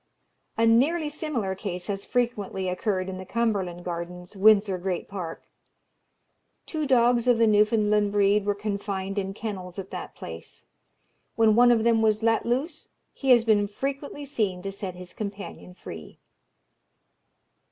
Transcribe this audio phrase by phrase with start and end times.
[0.57, 5.43] A nearly similar case has frequently occurred in the Cumberland Gardens, Windsor Great Park.
[6.65, 10.65] Two dogs of the Newfoundland breed were confined in kennels at that place.
[11.35, 15.13] When one of them was let loose, he has been frequently seen to set his
[15.13, 16.17] companion free.